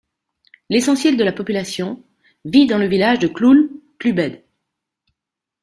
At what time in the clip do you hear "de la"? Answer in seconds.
1.15-1.31